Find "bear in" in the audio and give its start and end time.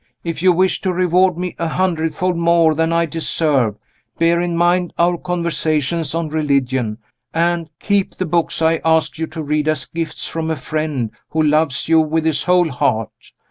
4.17-4.57